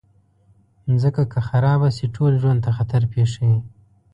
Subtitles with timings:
[0.89, 3.57] مځکه که خراب شي، ټول ژوند ته خطر پېښوي.